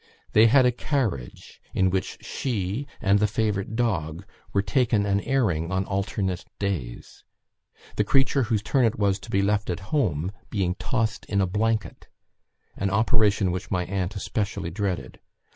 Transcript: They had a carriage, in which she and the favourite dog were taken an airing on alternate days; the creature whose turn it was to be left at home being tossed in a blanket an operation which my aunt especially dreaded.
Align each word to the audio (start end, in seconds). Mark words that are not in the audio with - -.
They 0.31 0.47
had 0.47 0.65
a 0.65 0.71
carriage, 0.71 1.61
in 1.75 1.91
which 1.91 2.25
she 2.25 2.87
and 3.01 3.19
the 3.19 3.27
favourite 3.27 3.75
dog 3.75 4.25
were 4.51 4.63
taken 4.63 5.05
an 5.05 5.19
airing 5.21 5.71
on 5.71 5.85
alternate 5.85 6.43
days; 6.57 7.23
the 7.97 8.03
creature 8.03 8.41
whose 8.41 8.63
turn 8.63 8.83
it 8.85 8.97
was 8.97 9.19
to 9.19 9.29
be 9.29 9.43
left 9.43 9.69
at 9.69 9.79
home 9.93 10.31
being 10.49 10.73
tossed 10.79 11.25
in 11.25 11.39
a 11.39 11.45
blanket 11.45 12.07
an 12.75 12.89
operation 12.89 13.51
which 13.51 13.69
my 13.69 13.85
aunt 13.85 14.15
especially 14.15 14.71
dreaded. 14.71 15.19